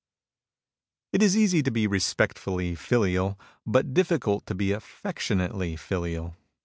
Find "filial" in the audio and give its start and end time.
2.73-3.39, 5.75-6.35